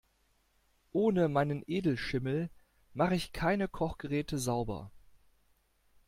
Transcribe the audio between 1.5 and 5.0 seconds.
Edelschimmel mach ich keine Kochgeräte sauber.